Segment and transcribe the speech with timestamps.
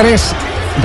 [0.00, 0.39] Tres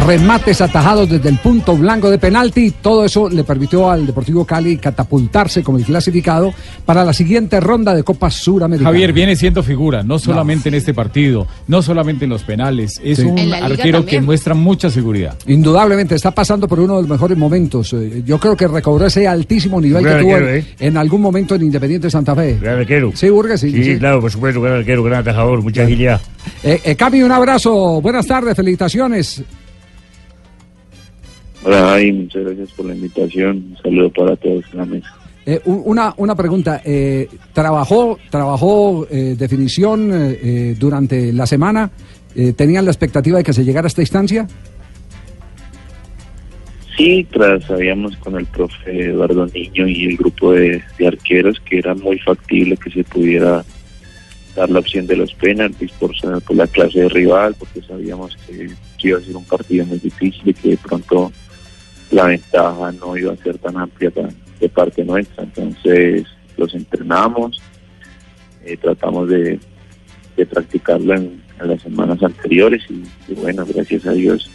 [0.05, 2.71] remates atajados desde el punto blanco de penalti.
[2.81, 6.53] Todo eso le permitió al Deportivo Cali catapultarse como el clasificado
[6.85, 8.89] para la siguiente ronda de Copa Suramericana.
[8.89, 13.17] Javier viene siendo figura, no solamente en este partido, no solamente en los penales, es
[13.19, 13.23] Sí.
[13.25, 14.03] un arquero también.
[14.05, 15.35] que muestra mucha seguridad.
[15.47, 17.93] Indudablemente está pasando por uno de los mejores momentos.
[17.93, 20.65] Eh, Yo creo que recobró ese altísimo nivel Gran que tuvo arquero, ¿eh?
[20.79, 22.57] en algún momento en Independiente Santa Fe.
[22.61, 23.11] Gran arquero.
[23.15, 23.71] Sí, Burgues, sí.
[23.71, 23.97] Sí, sí.
[23.97, 26.21] claro, por supuesto, gran arquero, gran atajador, mucha agilidad.
[26.63, 28.01] Eh, eh, Cami, un abrazo.
[28.01, 29.43] Buenas tardes, felicitaciones.
[31.67, 33.71] Hola, Javi, muchas gracias por la invitación.
[33.71, 35.07] Un saludo para todos en la mesa.
[35.47, 36.81] Eh, una, una pregunta.
[36.85, 41.89] eh, ¿Trabajó, trabajó eh, definición eh, eh, durante la semana?
[42.35, 44.47] Eh, ¿Tenían la expectativa de que se llegara a esta instancia?
[46.95, 51.79] Sí, tras sabíamos con el profe Eduardo Niño y el grupo de, de arqueros que
[51.79, 53.65] era muy factible que se pudiera
[54.55, 56.11] dar la opción de los penaltis por,
[56.43, 59.97] por la clase de rival, porque sabíamos que, que iba a ser un partido muy
[59.97, 61.31] difícil y que de pronto
[62.11, 64.11] la ventaja no iba a ser tan amplia
[64.59, 65.43] de parte nuestra.
[65.43, 66.25] Entonces
[66.57, 67.61] los entrenamos,
[68.63, 69.59] eh, tratamos de,
[70.37, 74.51] de practicarlo en, las semanas anteriores y, bueno, gracias a Dios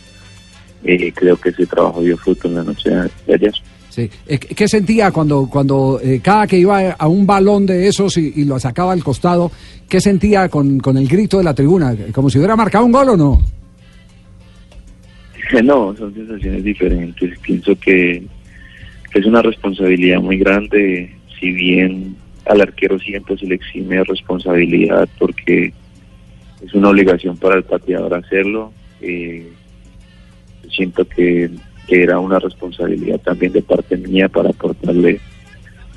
[0.84, 2.91] eh, creo que ese trabajo dio fruto en la noche
[3.27, 3.55] de ayer.
[3.89, 4.10] Sí.
[4.27, 8.44] Eh, ¿Qué sentía cuando, cuando cada que iba a un balón de esos y, y
[8.44, 9.50] lo sacaba al costado?
[9.89, 11.97] ¿Qué sentía con, con el grito de la tribuna?
[12.12, 13.43] ¿Como si hubiera marcado un gol o no?
[15.65, 17.38] No, son sensaciones diferentes.
[17.41, 18.22] Pienso que,
[19.15, 22.16] es una responsabilidad muy grande, si bien
[22.47, 25.72] al arquero siempre se le exime responsabilidad porque
[26.65, 28.72] es una obligación para el pateador hacerlo.
[29.00, 29.49] eh,
[30.71, 31.50] siento que,
[31.89, 35.21] que era una responsabilidad también de parte mía para aportarle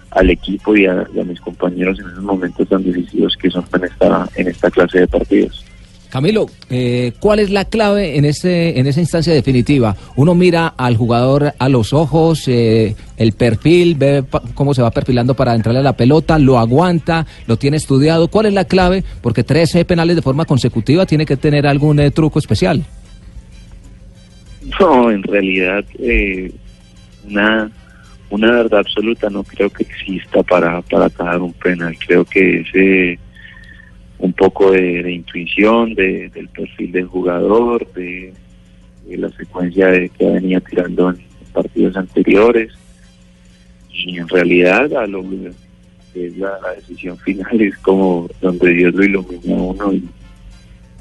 [0.09, 3.65] al equipo y a, y a mis compañeros en esos momentos tan difíciles que son
[3.73, 5.62] en esta, en esta clase de partidos.
[6.13, 9.95] Camilo, eh, ¿cuál es la clave en ese en esa instancia definitiva?
[10.15, 15.33] Uno mira al jugador a los ojos, eh, el perfil, ve cómo se va perfilando
[15.33, 18.27] para entrarle a la pelota, lo aguanta, lo tiene estudiado.
[18.27, 19.03] ¿Cuál es la clave?
[19.23, 22.85] Porque 13 penales de forma consecutiva tiene que tener algún eh, truco especial.
[24.79, 26.51] No, en realidad, eh,
[27.27, 27.71] una,
[28.29, 31.97] una verdad absoluta no creo que exista para, para un penal.
[32.05, 33.17] Creo que es eh,
[34.23, 38.33] un poco de, intuición, de, del perfil del jugador, de,
[39.09, 41.17] la secuencia de que venía tirando en
[41.51, 42.71] partidos anteriores.
[43.91, 45.21] Y en realidad, a lo
[46.13, 50.07] que es la, decisión final es como donde Dios lo ilumina a uno y,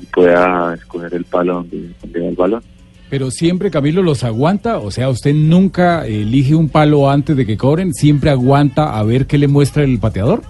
[0.01, 2.63] y pueda escoger el palo donde, donde va el balón.
[3.09, 7.57] Pero siempre Camilo los aguanta, o sea, usted nunca elige un palo antes de que
[7.57, 10.43] cobren, siempre aguanta a ver qué le muestra el pateador.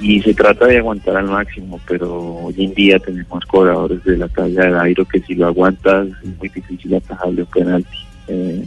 [0.00, 4.28] Y se trata de aguantar al máximo, pero hoy en día tenemos cobradores de la
[4.28, 7.98] talla de Dairo que si lo aguantas es muy difícil atajarle un penalti.
[8.28, 8.64] Eh,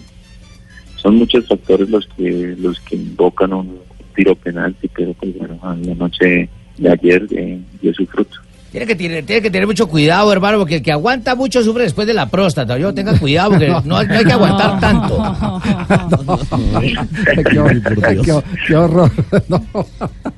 [0.95, 3.79] son muchos factores los que los que invocan un
[4.15, 8.37] tiro penalti, pero pues bueno, la noche de ayer eh, dio su fruto.
[8.73, 11.83] Tiene que, tener, tiene que tener mucho cuidado, hermano, porque el que aguanta mucho sufre
[11.83, 12.75] después de la próstata.
[12.79, 15.23] Yo tenga cuidado, porque no, no hay que aguantar tanto.
[17.51, 19.11] qué, hor- qué hor- qué horror.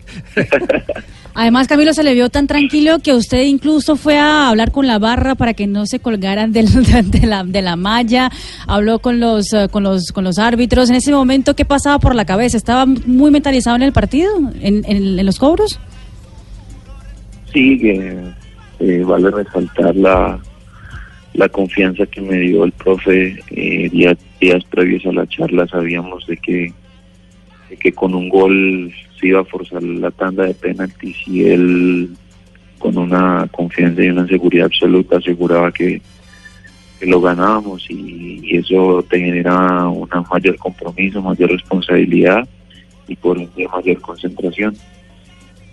[1.33, 4.99] Además, Camilo se le vio tan tranquilo que usted incluso fue a hablar con la
[4.99, 6.67] barra para que no se colgaran del-
[7.11, 8.29] de, la, de la malla,
[8.67, 10.89] habló con los, eh, con, los, con los árbitros.
[10.89, 12.55] En ese momento, ¿qué pasaba por la cabeza?
[12.57, 15.79] ¿Estaba muy mentalizado en el partido, en, en- en los cobros?
[17.55, 18.19] Sí, que
[18.81, 20.37] eh, vale resaltar la,
[21.35, 25.65] la confianza que me dio el profe eh, días, días previos a la charla.
[25.65, 26.73] Sabíamos de que,
[27.69, 32.09] de que con un gol se iba a forzar la tanda de penaltis y él
[32.77, 36.01] con una confianza y una seguridad absoluta aseguraba que,
[36.99, 42.45] que lo ganábamos y, y eso te genera una mayor compromiso, mayor responsabilidad
[43.07, 44.75] y por ende mayor concentración.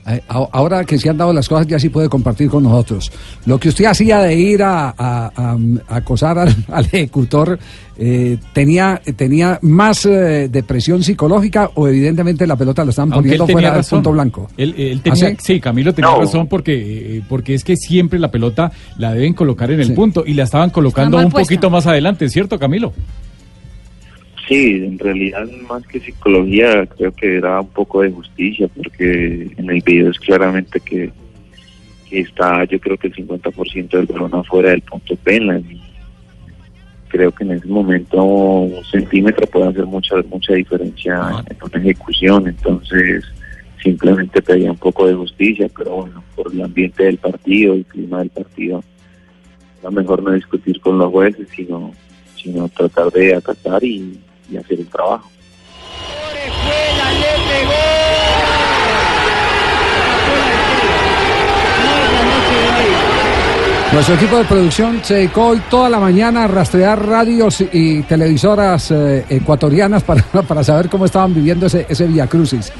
[0.06, 3.10] Eh, Ahora que se han dado las cosas, ya sí puede compartir con nosotros.
[3.46, 4.94] Lo que usted hacía de ir a, a-
[5.36, 5.56] a-
[5.88, 7.58] a acosar al, al ejecutor,
[7.96, 13.74] eh, ¿tenía, ¿tenía más eh, depresión psicológica o evidentemente la pelota la estaban poniendo fuera
[13.74, 14.48] del punto blanco?
[14.56, 15.36] Él, él ¿Ah, tenía, sí?
[15.40, 15.60] sí?
[15.60, 16.20] Camilo tenía No.
[16.20, 19.92] razón porque, eh, porque es que siempre la pelota la deben colocar en el Sí.
[19.92, 21.40] punto y la estaban colocando un puesta.
[21.46, 22.92] poquito más adelante, ¿cierto, Camilo?
[24.48, 29.70] Sí, en realidad más que psicología creo que era un poco de justicia porque en
[29.70, 31.12] el video es claramente que,
[32.10, 35.80] que está yo creo que el 50% del balón afuera del punto penal y
[37.08, 42.48] creo que en ese momento un centímetro puede hacer mucha mucha diferencia en una ejecución.
[42.48, 43.24] Entonces
[43.80, 48.18] simplemente pedía un poco de justicia pero bueno por el ambiente del partido el clima
[48.18, 48.82] del partido
[49.80, 51.92] era mejor no discutir con los jueces sino
[52.36, 54.20] sino tratar de acatar y,
[54.52, 55.28] y hacer el trabajo.
[63.92, 68.90] Nuestro equipo de producción se dedicó hoy toda la mañana a rastrear radios y televisoras
[68.90, 72.72] eh, ecuatorianas para, para saber cómo estaban viviendo ese, ese Via Crucis.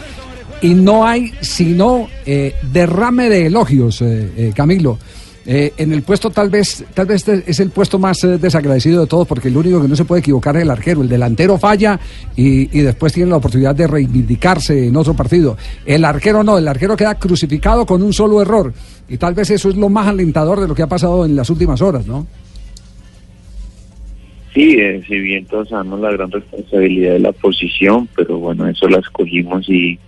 [0.62, 4.98] Y no hay sino eh, derrame de elogios, eh, Camilo.
[5.44, 9.00] Eh, en el puesto tal vez, tal vez este es el puesto más eh, desagradecido
[9.00, 11.02] de todos porque el único que no se puede equivocar es el arquero.
[11.02, 11.98] El delantero falla
[12.36, 15.56] y, y después tiene la oportunidad de reivindicarse en otro partido.
[15.84, 18.72] El arquero no, el arquero queda crucificado con un solo error.
[19.08, 21.50] Y tal vez eso es lo más alentador de lo que ha pasado en las
[21.50, 22.26] últimas horas, ¿no?
[24.54, 28.86] Sí, eh, si bien todos sabemos la gran responsabilidad de la posición, pero bueno, eso
[28.86, 29.98] la escogimos y,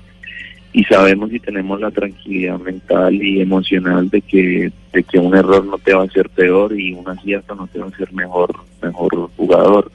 [0.75, 5.65] y sabemos y tenemos la tranquilidad mental y emocional de que, de que un error
[5.65, 8.55] no te va a hacer peor y un acierto no te va a hacer mejor,
[8.83, 9.91] mejor jugador.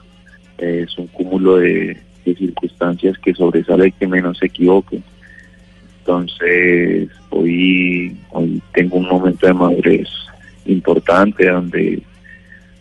[0.58, 5.00] Es un cúmulo de, de circunstancias que sobresale que menos se equivoque.
[6.00, 10.08] Entonces, hoy, hoy tengo un momento de madurez
[10.66, 12.02] importante donde,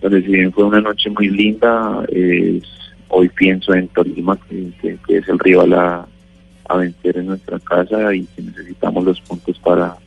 [0.02, 2.64] donde si bien fue una noche muy linda, es-
[3.10, 6.08] hoy pienso en Tolima, que- que es el rival a,
[6.70, 9.98] a vencer en nuestra casa y que necesitamos los puntos para,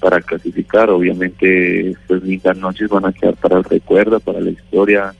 [0.00, 0.90] para clasificar.
[0.90, 5.14] Obviamente, estas lindas noches van a quedar para el recuerdo, para la historia,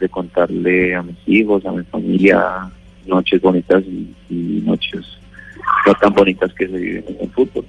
[0.00, 2.68] de contarle a mis hijos, a mi familia,
[3.06, 5.06] noches bonitas y, y noches
[5.86, 7.64] no tan bonitas que se viven en el fútbol.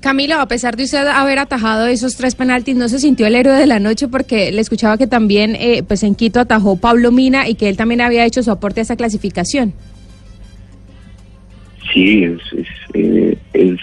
[0.00, 3.54] Camilo, a pesar de usted haber atajado esos tres penaltis, ¿no se sintió el héroe
[3.54, 4.08] de la noche?
[4.08, 7.76] Porque le escuchaba que también eh, pues en Quito atajó Pablo Mina y que él
[7.76, 9.74] también había hecho su aporte a esa clasificación.
[11.92, 13.80] Sí, es, es, eh, es-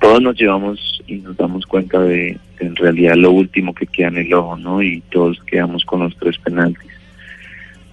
[0.00, 4.08] todos nos llevamos y nos damos cuenta de, de en realidad lo último que queda
[4.08, 4.82] en el ojo, ¿no?
[4.82, 6.90] Y todos quedamos con los tres penaltis.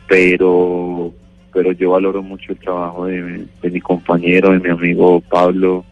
[0.07, 1.13] Pero,
[1.53, 5.83] pero yo valoro mucho el trabajo de, de mi compañero, de mi amigo Pablo,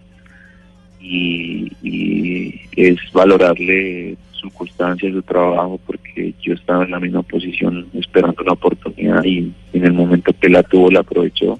[1.01, 7.87] y, y es valorarle su constancia, su trabajo, porque yo estaba en la misma posición
[7.93, 11.59] esperando una oportunidad y en el momento que la tuvo la aprovechó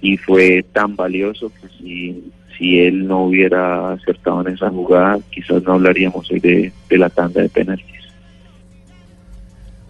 [0.00, 5.62] y fue tan valioso que si, si él no hubiera acertado en esa jugada, quizás
[5.62, 8.07] no hablaríamos hoy de, de la tanda de penaltis.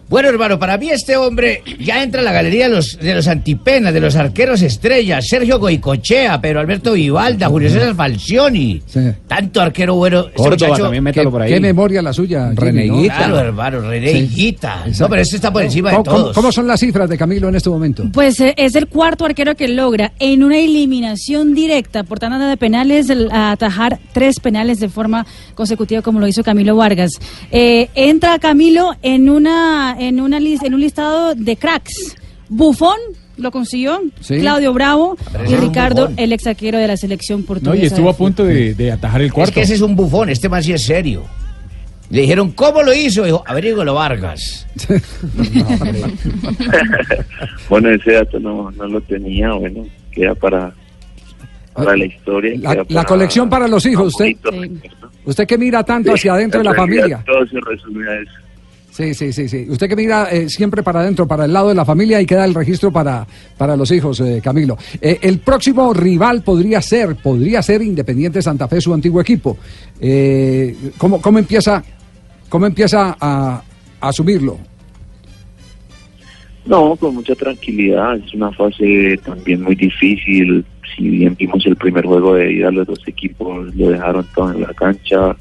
[0.09, 3.27] Bueno, hermano, para mí este hombre ya entra en la galería de los, de los
[3.27, 5.27] antipenas, de los arqueros estrellas.
[5.27, 8.81] Sergio Goicochea, Pedro Alberto Vivalda, Julio César Falcioni.
[9.27, 10.21] Tanto arquero bueno.
[10.21, 11.53] Este Córdoba muchacho- también, métalo ¿Qué- por ahí.
[11.53, 12.55] Qué memoria la suya, ¿no?
[12.55, 14.49] Claro, hermano, Sí.
[14.49, 15.03] Exacto.
[15.03, 16.35] No, pero este está por encima de ¿Cómo, cómo- todos.
[16.35, 18.03] cómo son las cifras de Camilo en este momento?
[18.11, 22.57] Pues eh, es el cuarto arquero que logra en una eliminación directa por tanda de
[22.57, 27.11] penales el- a atajar tres penales de forma consecutiva como lo hizo Camilo Vargas.
[27.51, 32.15] Eh, entra Camilo en una en una lis- en un listado de cracks.
[32.49, 32.97] Bufón
[33.37, 34.39] lo consiguió, Sí.
[34.39, 35.15] Claudio Bravo
[35.47, 36.19] y Ricardo, bufón.
[36.19, 37.83] el ex arquero de la selección No, portuguesa.
[37.83, 39.49] y estuvo de a punto de, de atajar el cuarto.
[39.51, 41.23] Es que ese es un bufón, este más sí es serio.
[42.09, 43.23] Le dijeron, ¿cómo lo hizo?
[43.23, 44.65] Dijo, averígalo Vargas.
[47.69, 50.73] bueno, ese dato no, no lo tenía, bueno, queda para,
[51.73, 52.53] para la historia.
[52.57, 54.35] La, queda la para- colección para los hijos, usted,
[55.25, 57.23] usted que mira tanto hacia adentro de la familia.
[57.25, 58.31] Todo se resume a eso.
[58.99, 59.65] Sí, sí, sí, sí.
[59.69, 62.43] Usted que mira eh, siempre para adentro, para el lado de la familia y queda
[62.43, 63.25] el registro para,
[63.57, 64.77] para los hijos, eh, Camilo.
[64.99, 69.57] Eh, el próximo rival podría ser, podría ser Independiente Santa Fe, su antiguo equipo.
[70.01, 71.81] Eh, ¿cómo, cómo empieza,
[72.49, 73.63] cómo empieza a,
[74.01, 74.59] asumirlo?
[76.65, 78.17] No, con mucha tranquilidad.
[78.17, 80.65] Es una fase también muy difícil.
[80.93, 84.59] Si bien vimos el primer juego de ida, los dos equipos lo dejaron todo en
[84.59, 85.37] la cancha.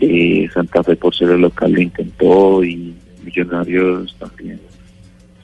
[0.00, 4.58] Eh, Santa Fe por ser el local lo intentó y Millonarios también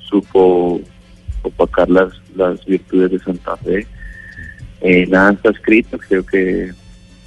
[0.08, 0.80] supo
[1.42, 3.86] opacar las, las virtudes de Santa Fe.
[4.80, 6.72] Eh, nada está escrito, creo que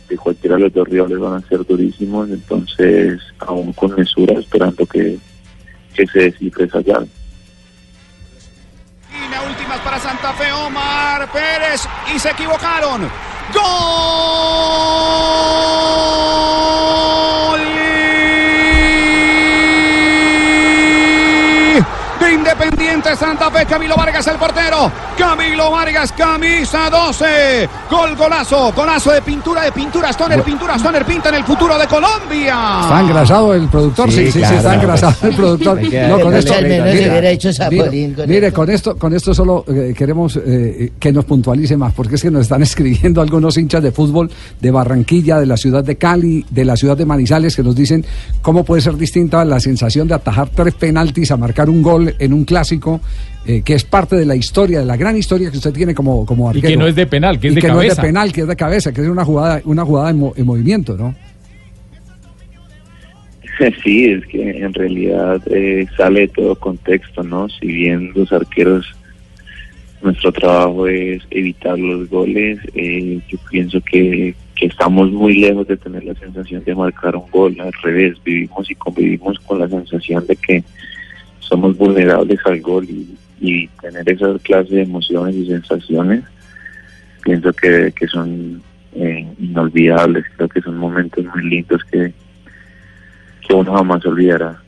[0.10, 4.86] de cualquiera de los dos rivales van a ser durísimos, entonces aún con mesura esperando
[4.86, 5.20] que,
[5.94, 7.08] que se descifre esa llave.
[9.12, 13.02] Línea últimas para Santa Fe, Omar Pérez y se equivocaron.
[13.54, 14.70] ¡Gol!
[22.50, 22.56] De
[23.10, 24.92] Independiente Santa Fe, Camilo Vargas el portero.
[25.18, 27.70] Camilo Vargas, camisa 12.
[27.90, 31.88] Gol, golazo, golazo de pintura, de pintura, Stoner, pintura, Stoner, pinta en el futuro de
[31.88, 32.80] Colombia.
[32.84, 34.12] ¿Está engrasado el productor?
[34.12, 35.82] Sí, sí, sí, claro, está engrasado pues, el productor.
[36.08, 41.12] No, con esto, hecho con mire, con esto, con esto solo eh, queremos eh, que
[41.12, 45.40] nos puntualice más, porque es que nos están escribiendo algunos hinchas de fútbol de Barranquilla,
[45.40, 48.06] de la ciudad de Cali, de la ciudad de Manizales, que nos dicen
[48.42, 52.34] cómo puede ser distinta la sensación de atajar tres penaltis a marcar un gol en
[52.34, 52.99] un clásico,
[53.46, 56.26] eh, que es parte de la historia, de la gran historia que usted tiene como,
[56.26, 56.68] como Y arquero.
[56.70, 58.42] que no es de penal, que es Y de que no es de penal, que
[58.42, 61.16] es de cabeza, que es una jugada, una jugada en, mo- en movimiento, ¿no?
[63.84, 67.50] Sí, es que en realidad eh, sale de todo contexto, ¿no?
[67.50, 68.86] Si bien los arqueros,
[70.02, 75.76] nuestro trabajo es evitar los goles, eh, yo pienso que, que estamos muy lejos de
[75.76, 80.26] tener la sensación de marcar un gol, al revés, vivimos y convivimos con la sensación
[80.26, 80.64] de que
[81.50, 82.88] somos vulnerables al gol
[83.42, 86.24] y, tener esa clase de emociones y sensaciones,
[87.24, 88.62] pienso que, que son
[88.94, 92.14] eh, inolvidables, creo que son momentos muy lindos que
[93.50, 94.62] que uno jamás olvidará.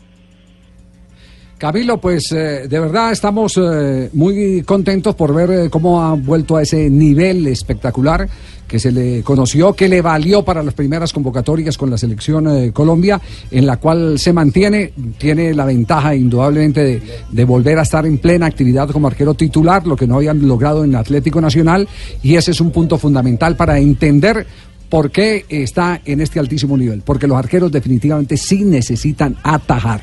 [1.61, 6.57] Camilo, pues eh, de verdad estamos eh, muy contentos por ver eh, cómo ha vuelto
[6.57, 8.27] a ese nivel espectacular
[8.67, 13.21] que se le conoció, que le valió para las primeras convocatorias con la selección Colombia,
[13.51, 18.17] en la cual se mantiene, tiene la ventaja indudablemente de, de volver a estar en
[18.17, 21.87] plena actividad como arquero titular, lo que no habían logrado en Atlético Nacional,
[22.23, 24.47] y ese es un punto fundamental para entender
[24.89, 30.01] por qué está en este altísimo nivel, porque los arqueros definitivamente sí necesitan atajar.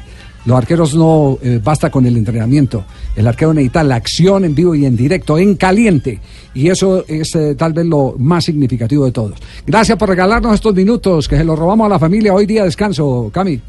[0.48, 2.82] Los arqueros no eh, basta con el entrenamiento.
[3.14, 6.20] El arquero necesita la acción en vivo y en directo, en caliente.
[6.54, 9.38] Y eso es eh, tal vez lo más significativo de todos.
[9.66, 12.32] Gracias por regalarnos estos minutos, que se los robamos a la familia.
[12.32, 13.60] Hoy día de descanso, Cami.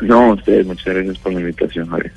[0.00, 2.12] No, ustedes, muchas gracias por la invitación, Javier.